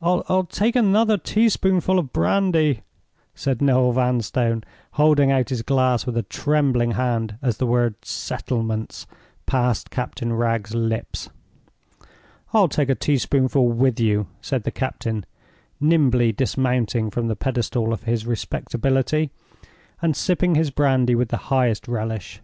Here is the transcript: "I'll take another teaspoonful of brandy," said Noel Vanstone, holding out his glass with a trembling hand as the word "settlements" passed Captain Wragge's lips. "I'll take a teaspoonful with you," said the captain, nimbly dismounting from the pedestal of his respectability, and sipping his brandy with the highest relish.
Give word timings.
"I'll 0.00 0.48
take 0.50 0.74
another 0.74 1.16
teaspoonful 1.16 1.96
of 1.96 2.12
brandy," 2.12 2.82
said 3.36 3.62
Noel 3.62 3.92
Vanstone, 3.92 4.64
holding 4.94 5.30
out 5.30 5.50
his 5.50 5.62
glass 5.62 6.04
with 6.04 6.16
a 6.16 6.24
trembling 6.24 6.90
hand 6.98 7.36
as 7.40 7.58
the 7.58 7.66
word 7.66 8.04
"settlements" 8.04 9.06
passed 9.46 9.88
Captain 9.88 10.32
Wragge's 10.32 10.74
lips. 10.74 11.28
"I'll 12.52 12.66
take 12.66 12.88
a 12.88 12.96
teaspoonful 12.96 13.68
with 13.68 14.00
you," 14.00 14.26
said 14.40 14.64
the 14.64 14.72
captain, 14.72 15.24
nimbly 15.78 16.32
dismounting 16.32 17.08
from 17.08 17.28
the 17.28 17.36
pedestal 17.36 17.92
of 17.92 18.02
his 18.02 18.26
respectability, 18.26 19.30
and 20.00 20.16
sipping 20.16 20.56
his 20.56 20.70
brandy 20.72 21.14
with 21.14 21.28
the 21.28 21.36
highest 21.52 21.86
relish. 21.86 22.40